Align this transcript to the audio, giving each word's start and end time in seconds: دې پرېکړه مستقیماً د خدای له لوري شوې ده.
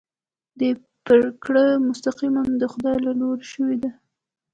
دې 0.59 0.69
پرېکړه 1.05 1.65
مستقیماً 1.87 2.43
د 2.61 2.63
خدای 2.73 2.97
له 3.07 3.11
لوري 3.19 3.45
شوې 3.53 3.75
ده. 3.83 3.91